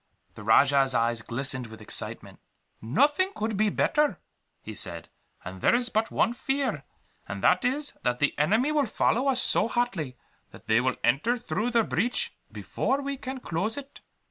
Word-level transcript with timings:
The 0.33 0.43
rajah's 0.43 0.95
eyes 0.95 1.21
glistened 1.21 1.67
with 1.67 1.79
excitement. 1.79 2.39
"Nothing 2.81 3.33
could 3.35 3.55
be 3.55 3.69
better," 3.69 4.17
he 4.63 4.73
said; 4.73 5.09
"and 5.45 5.61
there 5.61 5.75
is 5.75 5.89
but 5.89 6.09
one 6.09 6.33
fear, 6.33 6.85
and 7.27 7.43
that 7.43 7.63
is, 7.63 7.93
that 8.01 8.17
the 8.17 8.33
enemy 8.39 8.71
will 8.71 8.87
follow 8.87 9.27
us 9.27 9.43
so 9.43 9.67
hotly, 9.67 10.17
that 10.49 10.65
they 10.65 10.81
will 10.81 10.95
enter 11.03 11.37
through 11.37 11.69
the 11.69 11.83
breach 11.83 12.35
before 12.51 12.99
we 13.03 13.15
can 13.15 13.41
close 13.41 13.77
it." 13.77 14.01